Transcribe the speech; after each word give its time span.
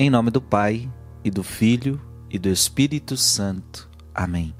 Em 0.00 0.08
nome 0.08 0.30
do 0.30 0.40
Pai, 0.40 0.88
e 1.24 1.30
do 1.30 1.42
Filho, 1.42 2.00
e 2.30 2.38
do 2.38 2.48
Espírito 2.48 3.16
Santo. 3.16 3.90
Amém. 4.14 4.54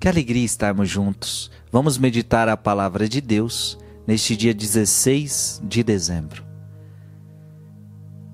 Que 0.00 0.08
alegria 0.08 0.46
estarmos 0.46 0.88
juntos. 0.88 1.50
Vamos 1.70 1.98
meditar 1.98 2.48
a 2.48 2.56
palavra 2.56 3.06
de 3.06 3.20
Deus 3.20 3.78
neste 4.06 4.34
dia 4.34 4.54
16 4.54 5.60
de 5.62 5.82
dezembro. 5.82 6.42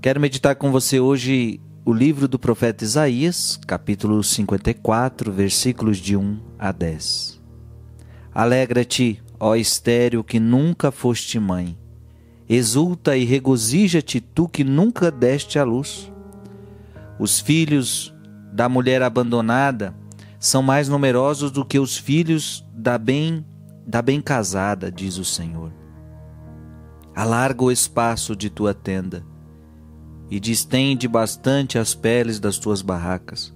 Quero 0.00 0.20
meditar 0.20 0.54
com 0.54 0.70
você 0.70 1.00
hoje 1.00 1.60
o 1.84 1.92
livro 1.92 2.28
do 2.28 2.38
profeta 2.38 2.84
Isaías, 2.84 3.58
capítulo 3.66 4.22
54, 4.22 5.32
versículos 5.32 5.98
de 5.98 6.16
1 6.16 6.40
a 6.56 6.70
10. 6.70 7.42
Alegra-te, 8.32 9.20
ó 9.40 9.56
estéreo 9.56 10.22
que 10.22 10.38
nunca 10.38 10.92
foste 10.92 11.40
mãe 11.40 11.76
Exulta 12.48 13.16
e 13.16 13.24
regozija-te, 13.24 14.20
tu 14.20 14.46
que 14.46 14.62
nunca 14.62 15.10
deste 15.10 15.58
à 15.58 15.64
luz. 15.64 16.12
Os 17.18 17.40
filhos 17.40 18.14
da 18.52 18.68
mulher 18.68 19.02
abandonada 19.02 19.94
são 20.38 20.62
mais 20.62 20.88
numerosos 20.88 21.50
do 21.50 21.64
que 21.64 21.78
os 21.78 21.96
filhos 21.96 22.64
da 22.74 22.98
bem 22.98 23.44
da 23.86 24.00
bem 24.00 24.20
casada, 24.20 24.90
diz 24.90 25.18
o 25.18 25.24
Senhor. 25.24 25.70
Alarga 27.14 27.64
o 27.64 27.70
espaço 27.70 28.34
de 28.34 28.48
tua 28.48 28.72
tenda 28.72 29.24
e 30.30 30.40
distende 30.40 31.06
bastante 31.06 31.78
as 31.78 31.94
peles 31.94 32.40
das 32.40 32.58
tuas 32.58 32.80
barracas. 32.80 33.54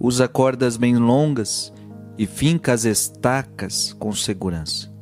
Usa 0.00 0.26
cordas 0.26 0.76
bem 0.76 0.96
longas 0.96 1.72
e 2.16 2.26
finca 2.26 2.72
as 2.72 2.84
estacas 2.84 3.92
com 3.98 4.12
segurança 4.12 4.97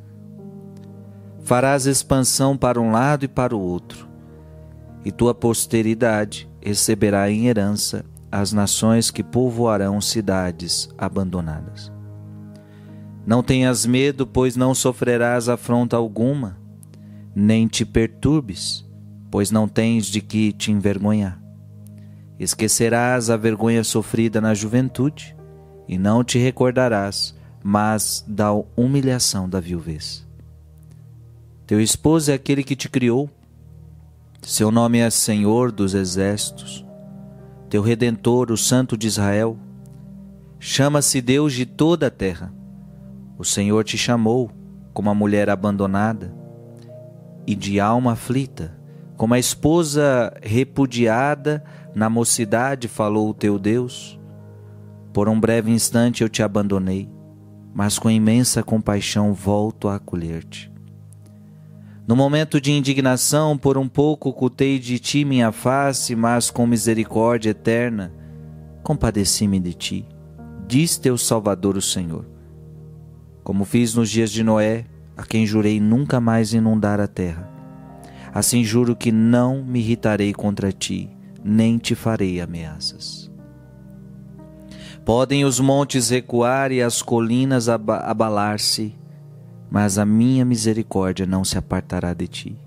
farás 1.46 1.86
expansão 1.86 2.56
para 2.56 2.80
um 2.80 2.90
lado 2.90 3.24
e 3.24 3.28
para 3.28 3.56
o 3.56 3.60
outro, 3.60 4.08
e 5.04 5.12
tua 5.12 5.32
posteridade 5.32 6.50
receberá 6.60 7.30
em 7.30 7.46
herança 7.46 8.04
as 8.32 8.52
nações 8.52 9.12
que 9.12 9.22
povoarão 9.22 10.00
cidades 10.00 10.88
abandonadas. 10.98 11.92
Não 13.24 13.44
tenhas 13.44 13.86
medo, 13.86 14.26
pois 14.26 14.56
não 14.56 14.74
sofrerás 14.74 15.48
afronta 15.48 15.96
alguma, 15.96 16.58
nem 17.32 17.68
te 17.68 17.84
perturbes, 17.84 18.84
pois 19.30 19.48
não 19.48 19.68
tens 19.68 20.06
de 20.06 20.20
que 20.20 20.52
te 20.52 20.72
envergonhar. 20.72 21.40
Esquecerás 22.40 23.30
a 23.30 23.36
vergonha 23.36 23.84
sofrida 23.84 24.40
na 24.40 24.52
juventude, 24.52 25.36
e 25.86 25.96
não 25.96 26.24
te 26.24 26.40
recordarás, 26.40 27.36
mas 27.62 28.24
da 28.26 28.50
humilhação 28.76 29.48
da 29.48 29.60
viuvez. 29.60 30.25
Teu 31.66 31.80
esposo 31.80 32.30
é 32.30 32.34
aquele 32.34 32.62
que 32.62 32.76
te 32.76 32.88
criou. 32.88 33.28
Seu 34.40 34.70
nome 34.70 34.98
é 34.98 35.10
Senhor 35.10 35.72
dos 35.72 35.94
Exércitos. 35.94 36.86
Teu 37.68 37.82
redentor, 37.82 38.52
o 38.52 38.56
Santo 38.56 38.96
de 38.96 39.08
Israel. 39.08 39.58
Chama-se 40.60 41.20
Deus 41.20 41.52
de 41.52 41.66
toda 41.66 42.06
a 42.06 42.10
terra. 42.10 42.54
O 43.36 43.44
Senhor 43.44 43.82
te 43.82 43.98
chamou 43.98 44.48
como 44.94 45.10
a 45.10 45.14
mulher 45.14 45.50
abandonada 45.50 46.32
e 47.44 47.56
de 47.56 47.80
alma 47.80 48.12
aflita, 48.12 48.78
como 49.16 49.34
a 49.34 49.38
esposa 49.38 50.32
repudiada 50.40 51.64
na 51.96 52.08
mocidade 52.08 52.86
falou 52.86 53.28
o 53.28 53.34
teu 53.34 53.58
Deus. 53.58 54.20
Por 55.12 55.28
um 55.28 55.40
breve 55.40 55.72
instante 55.72 56.22
eu 56.22 56.28
te 56.28 56.44
abandonei, 56.44 57.10
mas 57.74 57.98
com 57.98 58.08
imensa 58.08 58.62
compaixão 58.62 59.34
volto 59.34 59.88
a 59.88 59.96
acolher-te. 59.96 60.75
No 62.06 62.14
momento 62.14 62.60
de 62.60 62.70
indignação, 62.70 63.58
por 63.58 63.76
um 63.76 63.88
pouco 63.88 64.28
ocultei 64.28 64.78
de 64.78 64.96
ti 65.00 65.24
minha 65.24 65.50
face, 65.50 66.14
mas 66.14 66.52
com 66.52 66.64
misericórdia 66.64 67.50
eterna, 67.50 68.12
compadeci-me 68.84 69.58
de 69.58 69.74
ti. 69.74 70.06
Diz 70.68 70.96
teu 70.96 71.18
Salvador 71.18 71.76
o 71.76 71.82
Senhor. 71.82 72.24
Como 73.42 73.64
fiz 73.64 73.92
nos 73.94 74.08
dias 74.08 74.30
de 74.30 74.44
Noé, 74.44 74.86
a 75.16 75.24
quem 75.24 75.44
jurei 75.44 75.80
nunca 75.80 76.20
mais 76.20 76.52
inundar 76.52 77.00
a 77.00 77.08
terra. 77.08 77.50
Assim 78.32 78.62
juro 78.62 78.94
que 78.94 79.10
não 79.10 79.64
me 79.64 79.80
irritarei 79.80 80.32
contra 80.32 80.70
ti, 80.70 81.10
nem 81.42 81.76
te 81.76 81.96
farei 81.96 82.40
ameaças. 82.40 83.28
Podem 85.04 85.44
os 85.44 85.58
montes 85.58 86.10
recuar 86.10 86.70
e 86.70 86.80
as 86.80 87.02
colinas 87.02 87.68
abalar-se, 87.68 88.94
mas 89.70 89.98
a 89.98 90.06
minha 90.06 90.44
misericórdia 90.44 91.26
não 91.26 91.44
se 91.44 91.58
apartará 91.58 92.14
de 92.14 92.28
ti. 92.28 92.58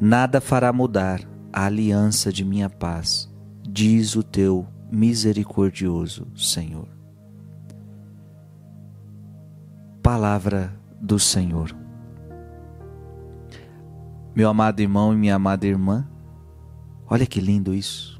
Nada 0.00 0.40
fará 0.40 0.72
mudar 0.72 1.20
a 1.52 1.66
aliança 1.66 2.32
de 2.32 2.44
minha 2.44 2.70
paz, 2.70 3.28
diz 3.62 4.14
o 4.14 4.22
teu 4.22 4.66
misericordioso 4.90 6.26
Senhor. 6.36 6.88
Palavra 10.02 10.72
do 11.00 11.18
Senhor. 11.18 11.76
Meu 14.34 14.48
amado 14.48 14.80
irmão 14.80 15.12
e 15.12 15.16
minha 15.16 15.34
amada 15.34 15.66
irmã, 15.66 16.08
olha 17.08 17.26
que 17.26 17.40
lindo 17.40 17.74
isso. 17.74 18.18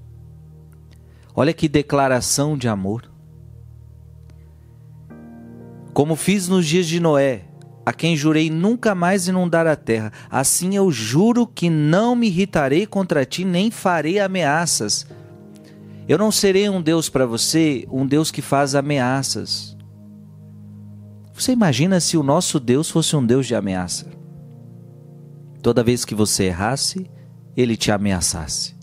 Olha 1.35 1.55
que 1.55 1.69
declaração 1.69 2.59
de 2.59 2.69
amor. 2.69 3.08
Como 5.99 6.15
fiz 6.15 6.47
nos 6.47 6.65
dias 6.65 6.87
de 6.87 7.01
Noé, 7.01 7.43
a 7.85 7.93
quem 7.93 8.17
jurei 8.17 8.49
nunca 8.49 8.95
mais 8.95 9.27
inundar 9.27 9.67
a 9.67 9.75
terra, 9.75 10.13
assim 10.31 10.77
eu 10.77 10.93
juro 10.93 11.45
que 11.45 11.69
não 11.69 12.15
me 12.15 12.29
irritarei 12.29 12.87
contra 12.87 13.27
ti, 13.27 13.45
nem 13.45 13.69
farei 13.69 14.21
ameaças. 14.21 15.09
Eu 16.09 16.17
não 16.17 16.31
serei 16.31 16.69
um 16.69 16.81
Deus 16.81 17.09
para 17.09 17.27
você, 17.27 17.85
um 17.91 18.07
Deus 18.07 18.31
que 18.31 18.41
faz 18.41 18.77
ameaças. 18.77 19.77
Você 21.35 21.51
imagina 21.51 21.99
se 21.99 22.17
o 22.17 22.23
nosso 22.23 22.61
Deus 22.61 22.89
fosse 22.89 23.17
um 23.17 23.27
Deus 23.27 23.45
de 23.45 23.57
ameaça? 23.57 24.09
Toda 25.61 25.83
vez 25.83 26.05
que 26.05 26.15
você 26.15 26.45
errasse, 26.45 27.11
ele 27.57 27.77
te 27.77 27.91
ameaçasse. 27.91 28.77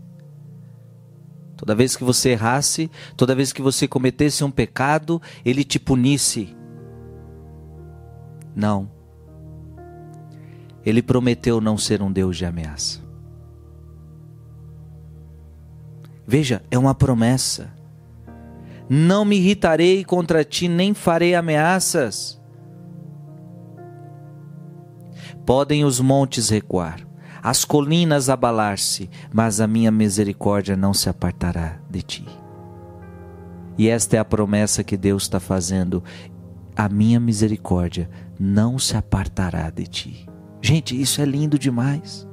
Toda 1.56 1.74
vez 1.74 1.96
que 1.96 2.04
você 2.04 2.32
errasse, 2.32 2.92
toda 3.16 3.34
vez 3.34 3.54
que 3.54 3.62
você 3.62 3.88
cometesse 3.88 4.44
um 4.44 4.52
pecado, 4.52 5.22
ele 5.46 5.64
te 5.64 5.80
punisse. 5.80 6.54
Não. 8.56 8.90
Ele 10.86 11.02
prometeu 11.02 11.60
não 11.60 11.78
ser 11.78 12.02
um 12.02 12.12
Deus 12.12 12.38
de 12.38 12.46
ameaça. 12.46 13.04
Veja, 16.28 16.64
é 16.72 16.78
uma 16.78 16.96
promessa. 16.96 17.74
Não 18.90 19.26
me 19.26 19.36
irritarei 19.38 20.04
contra 20.04 20.44
ti, 20.44 20.68
nem 20.68 20.94
farei 20.94 21.36
ameaças. 21.36 22.42
Podem 25.46 25.86
os 25.86 26.00
montes 26.00 26.50
recuar, 26.50 27.06
as 27.42 27.64
colinas 27.64 28.30
abalar-se, 28.30 29.10
mas 29.32 29.60
a 29.60 29.68
minha 29.68 29.92
misericórdia 29.92 30.76
não 30.76 30.94
se 30.94 31.10
apartará 31.10 31.80
de 31.90 32.02
ti. 32.02 32.26
E 33.78 33.90
esta 33.90 34.16
é 34.16 34.20
a 34.20 34.26
promessa 34.26 34.84
que 34.84 34.96
Deus 34.96 35.24
está 35.24 35.40
fazendo 35.40 36.04
a 36.76 36.90
minha 36.90 37.20
misericórdia 37.20 38.10
não 38.40 38.78
se 38.78 38.98
apartará 38.98 39.70
de 39.70 39.88
ti. 39.88 40.30
Gente, 40.62 41.00
isso 41.00 41.22
é 41.22 41.26
lindo 41.26 41.58
demais. 41.58 42.28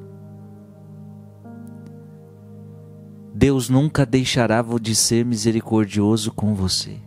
Deus 3.34 3.69
nunca 3.69 4.04
deixará 4.04 4.62
de 4.81 4.94
ser 4.94 5.25
misericordioso 5.25 6.32
com 6.32 6.54
você. 6.54 6.98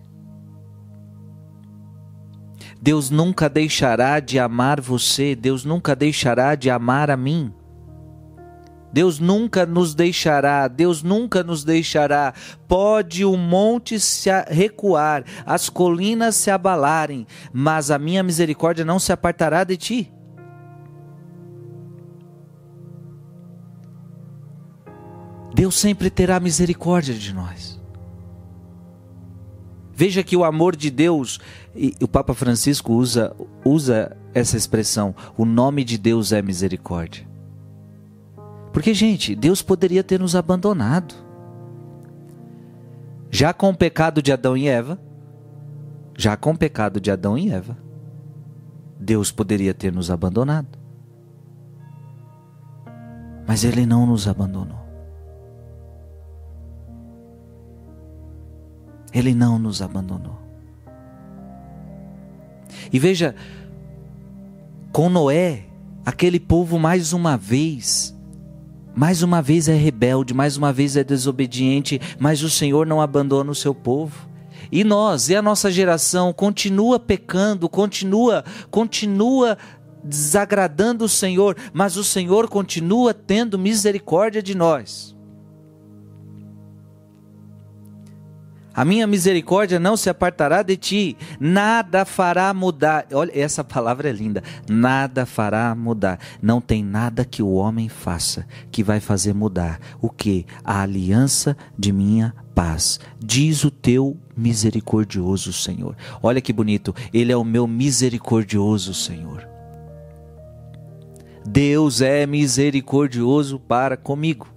Deus 2.82 3.10
nunca 3.10 3.50
deixará 3.50 4.20
de 4.20 4.38
amar 4.38 4.80
você, 4.80 5.36
Deus 5.36 5.66
nunca 5.66 5.96
deixará 5.96 6.56
de 6.56 6.70
amar 6.70 7.10
a 7.10 7.18
mim. 7.18 7.54
Deus 8.96 9.20
nunca 9.20 9.66
nos 9.66 9.94
deixará, 9.94 10.70
Deus 10.70 11.04
nunca 11.04 11.44
nos 11.44 11.66
deixará. 11.66 12.34
Pode 12.66 13.26
o 13.26 13.36
monte 13.36 14.00
se 14.00 14.30
recuar, 14.48 15.26
as 15.46 15.68
colinas 15.68 16.38
se 16.38 16.50
abalarem, 16.50 17.28
mas 17.52 17.92
a 17.92 18.00
minha 18.00 18.24
misericórdia 18.24 18.86
não 18.86 18.98
se 18.98 19.12
apartará 19.12 19.66
de 19.66 19.76
ti. 19.76 20.14
Deus 25.54 25.76
sempre 25.76 26.10
terá 26.10 26.40
misericórdia 26.40 27.16
de 27.16 27.34
nós. 27.34 27.78
Veja 29.94 30.24
que 30.24 30.38
o 30.38 30.46
amor 30.46 30.74
de 30.74 30.90
Deus, 30.90 31.42
e 31.76 31.94
o 32.00 32.08
Papa 32.08 32.34
Francisco 32.34 32.94
usa, 32.94 33.36
usa 33.66 34.16
essa 34.34 34.56
expressão, 34.56 35.14
o 35.36 35.44
nome 35.44 35.84
de 35.84 35.98
Deus 35.98 36.32
é 36.32 36.42
misericórdia. 36.42 37.35
Porque, 38.76 38.94
gente, 38.94 39.34
Deus 39.34 39.62
poderia 39.62 40.04
ter 40.04 40.20
nos 40.20 40.36
abandonado. 40.36 41.16
Já 43.32 43.54
com 43.54 43.70
o 43.70 43.78
pecado 43.78 44.22
de 44.22 44.34
Adão 44.34 44.58
e 44.58 44.68
Eva, 44.68 45.00
já 46.18 46.36
com 46.36 46.52
o 46.52 46.58
pecado 46.58 47.00
de 47.00 47.10
Adão 47.10 47.38
e 47.38 47.50
Eva, 47.50 47.78
Deus 49.00 49.32
poderia 49.32 49.74
ter 49.74 49.94
nos 49.94 50.12
abandonado. 50.12 50.78
Mas 53.48 53.64
Ele 53.64 53.86
não 53.86 54.06
nos 54.06 54.28
abandonou. 54.28 54.86
Ele 59.14 59.34
não 59.34 59.58
nos 59.58 59.82
abandonou. 59.82 60.38
E 62.92 63.00
veja, 63.00 63.34
com 64.92 65.10
Noé, 65.10 65.64
aquele 66.06 66.42
povo 66.42 66.78
mais 66.78 67.14
uma 67.14 67.38
vez 67.38 68.14
mais 68.96 69.22
uma 69.22 69.42
vez 69.42 69.68
é 69.68 69.76
rebelde, 69.76 70.34
mais 70.34 70.56
uma 70.56 70.72
vez 70.72 70.96
é 70.96 71.04
desobediente, 71.04 72.00
mas 72.18 72.42
o 72.44 72.50
Senhor 72.50 72.88
não 72.88 73.02
abandona 73.02 73.52
o 73.52 73.56
seu 73.56 73.76
povo. 73.76 74.30
E 74.72 74.84
nós, 74.84 75.30
e 75.30 75.36
a 75.36 75.42
nossa 75.42 75.70
geração 75.70 76.32
continua 76.34 77.00
pecando, 77.00 77.68
continua, 77.70 78.44
continua 78.72 79.58
desagradando 80.04 81.06
o 81.06 81.10
Senhor, 81.10 81.58
mas 81.74 81.98
o 81.98 82.04
Senhor 82.04 82.48
continua 82.48 83.14
tendo 83.14 83.60
misericórdia 83.60 84.42
de 84.42 84.56
nós. 84.56 85.15
A 88.76 88.84
minha 88.84 89.08
misericórdia 89.08 89.80
não 89.80 89.96
se 89.96 90.10
apartará 90.10 90.62
de 90.62 90.76
ti, 90.76 91.18
nada 91.40 92.04
fará 92.04 92.54
mudar. 92.54 93.08
Olha, 93.14 93.32
essa 93.34 93.64
palavra 93.64 94.10
é 94.10 94.12
linda. 94.12 94.44
Nada 94.70 95.26
fará 95.26 95.74
mudar. 95.74 96.20
Não 96.42 96.60
tem 96.60 96.84
nada 96.84 97.24
que 97.24 97.42
o 97.42 97.54
homem 97.54 97.88
faça 97.88 98.46
que 98.70 98.84
vai 98.84 99.00
fazer 99.00 99.34
mudar. 99.34 99.80
O 100.02 100.10
que? 100.10 100.46
A 100.64 100.82
aliança 100.82 101.56
de 101.78 101.94
minha 101.94 102.34
paz. 102.54 103.00
Diz 103.18 103.64
o 103.64 103.72
teu 103.72 104.18
misericordioso 104.36 105.54
Senhor. 105.54 105.96
Olha 106.22 106.42
que 106.42 106.52
bonito. 106.52 106.94
Ele 107.14 107.32
é 107.32 107.38
o 107.38 107.44
meu 107.44 107.66
misericordioso 107.68 108.94
Senhor. 108.94 109.48
Deus 111.48 112.02
é 112.02 112.26
misericordioso 112.26 113.60
para 113.60 113.96
comigo. 113.96 114.55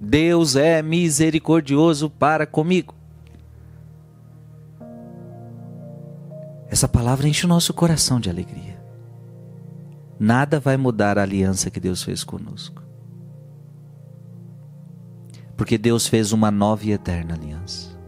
Deus 0.00 0.56
é 0.56 0.80
misericordioso 0.82 2.08
para 2.08 2.46
comigo. 2.46 2.94
Essa 6.68 6.86
palavra 6.86 7.26
enche 7.26 7.46
o 7.46 7.48
nosso 7.48 7.72
coração 7.72 8.20
de 8.20 8.28
alegria. 8.28 8.78
Nada 10.20 10.60
vai 10.60 10.76
mudar 10.76 11.18
a 11.18 11.22
aliança 11.22 11.70
que 11.70 11.80
Deus 11.80 12.02
fez 12.02 12.22
conosco. 12.22 12.82
Porque 15.56 15.78
Deus 15.78 16.06
fez 16.06 16.32
uma 16.32 16.50
nova 16.50 16.84
e 16.84 16.92
eterna 16.92 17.34
aliança. 17.34 17.98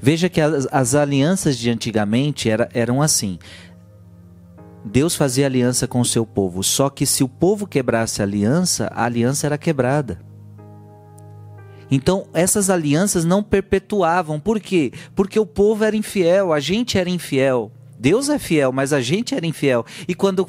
Veja 0.00 0.28
que 0.28 0.40
as, 0.40 0.68
as 0.70 0.94
alianças 0.94 1.58
de 1.58 1.70
antigamente 1.70 2.48
era, 2.48 2.68
eram 2.72 3.02
assim: 3.02 3.38
Deus 4.88 5.16
fazia 5.16 5.46
aliança 5.46 5.88
com 5.88 6.00
o 6.00 6.04
seu 6.04 6.24
povo, 6.24 6.62
só 6.62 6.88
que 6.88 7.04
se 7.04 7.24
o 7.24 7.28
povo 7.28 7.66
quebrasse 7.66 8.22
a 8.22 8.24
aliança, 8.24 8.86
a 8.94 9.04
aliança 9.04 9.44
era 9.44 9.58
quebrada. 9.58 10.20
Então, 11.90 12.26
essas 12.32 12.70
alianças 12.70 13.24
não 13.24 13.42
perpetuavam. 13.42 14.38
Por 14.38 14.60
quê? 14.60 14.92
Porque 15.14 15.38
o 15.40 15.46
povo 15.46 15.84
era 15.84 15.96
infiel, 15.96 16.52
a 16.52 16.60
gente 16.60 16.96
era 16.96 17.10
infiel. 17.10 17.72
Deus 17.98 18.28
é 18.28 18.38
fiel, 18.38 18.72
mas 18.72 18.92
a 18.92 19.00
gente 19.00 19.34
era 19.34 19.46
infiel. 19.46 19.84
E 20.06 20.14
quando 20.14 20.46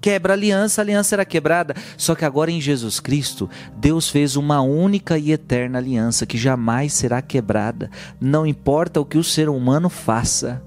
quebra 0.00 0.32
a 0.32 0.36
aliança, 0.36 0.80
a 0.80 0.82
aliança 0.82 1.14
era 1.14 1.24
quebrada. 1.24 1.76
Só 1.96 2.16
que 2.16 2.24
agora 2.24 2.50
em 2.50 2.60
Jesus 2.60 2.98
Cristo, 2.98 3.48
Deus 3.76 4.08
fez 4.08 4.34
uma 4.34 4.60
única 4.60 5.16
e 5.16 5.30
eterna 5.30 5.78
aliança 5.78 6.26
que 6.26 6.36
jamais 6.36 6.92
será 6.92 7.22
quebrada. 7.22 7.88
Não 8.20 8.44
importa 8.44 9.00
o 9.00 9.04
que 9.04 9.18
o 9.18 9.24
ser 9.24 9.48
humano 9.48 9.88
faça. 9.88 10.60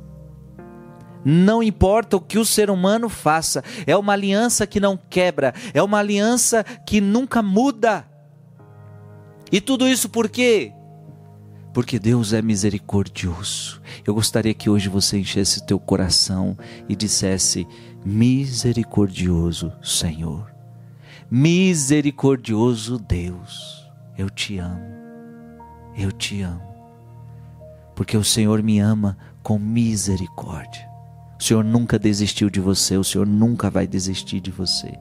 Não 1.29 1.61
importa 1.61 2.15
o 2.15 2.21
que 2.21 2.39
o 2.39 2.45
ser 2.45 2.69
humano 2.69 3.09
faça, 3.09 3.61
é 3.85 3.97
uma 3.97 4.13
aliança 4.13 4.65
que 4.65 4.79
não 4.79 4.97
quebra, 5.09 5.53
é 5.73 5.83
uma 5.83 5.97
aliança 5.97 6.63
que 6.63 7.01
nunca 7.01 7.43
muda. 7.43 8.07
E 9.51 9.59
tudo 9.59 9.85
isso 9.85 10.07
por 10.07 10.29
quê? 10.29 10.71
Porque 11.73 11.99
Deus 11.99 12.31
é 12.31 12.41
misericordioso. 12.41 13.81
Eu 14.05 14.13
gostaria 14.13 14.53
que 14.53 14.69
hoje 14.69 14.87
você 14.87 15.19
enchesse 15.19 15.65
teu 15.65 15.77
coração 15.77 16.57
e 16.87 16.95
dissesse: 16.95 17.67
Misericordioso 18.05 19.73
Senhor, 19.83 20.49
misericordioso 21.29 22.97
Deus, 22.97 23.85
eu 24.17 24.29
te 24.29 24.59
amo, 24.59 24.79
eu 25.97 26.09
te 26.09 26.41
amo, 26.41 26.73
porque 27.93 28.15
o 28.15 28.23
Senhor 28.23 28.63
me 28.63 28.79
ama 28.79 29.17
com 29.43 29.59
misericórdia. 29.59 30.86
O 31.39 31.43
Senhor 31.43 31.63
nunca 31.63 31.99
desistiu 31.99 32.49
de 32.49 32.59
você, 32.59 32.97
o 32.97 33.03
Senhor 33.03 33.27
nunca 33.27 33.69
vai 33.69 33.85
desistir 33.85 34.39
de 34.39 34.51
você. 34.51 34.97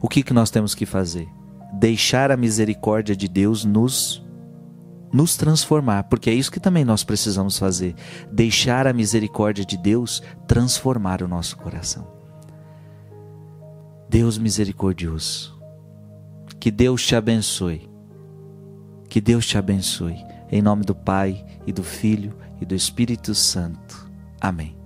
O 0.00 0.08
que, 0.08 0.22
que 0.22 0.32
nós 0.32 0.50
temos 0.50 0.74
que 0.74 0.86
fazer? 0.86 1.26
Deixar 1.72 2.30
a 2.30 2.36
misericórdia 2.36 3.16
de 3.16 3.28
Deus 3.28 3.64
nos 3.64 4.24
nos 5.10 5.38
transformar, 5.38 6.04
porque 6.04 6.28
é 6.28 6.34
isso 6.34 6.52
que 6.52 6.60
também 6.60 6.84
nós 6.84 7.02
precisamos 7.02 7.58
fazer. 7.58 7.94
Deixar 8.30 8.86
a 8.86 8.92
misericórdia 8.92 9.64
de 9.64 9.76
Deus 9.78 10.22
transformar 10.46 11.22
o 11.22 11.28
nosso 11.28 11.56
coração. 11.56 12.06
Deus 14.08 14.36
misericordioso, 14.38 15.58
que 16.60 16.70
Deus 16.70 17.06
te 17.06 17.14
abençoe. 17.14 17.88
Que 19.08 19.20
Deus 19.20 19.46
te 19.46 19.56
abençoe. 19.56 20.16
Em 20.50 20.60
nome 20.60 20.84
do 20.84 20.94
Pai 20.94 21.44
e 21.66 21.72
do 21.72 21.82
Filho 21.82 22.36
e 22.60 22.66
do 22.66 22.74
Espírito 22.74 23.34
Santo. 23.34 24.07
Amém. 24.40 24.77